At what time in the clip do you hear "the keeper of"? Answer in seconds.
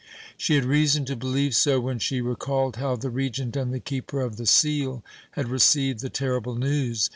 3.71-4.37